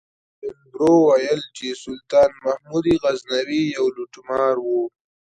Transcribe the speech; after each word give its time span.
ایلن 0.43 0.57
برو 0.73 0.93
ویل 1.07 1.41
چې 1.55 1.67
سلطان 1.83 2.31
محمود 2.45 2.85
غزنوي 3.01 3.61
یو 3.75 3.85
لوټمار 3.95 4.55
و. 4.61 4.67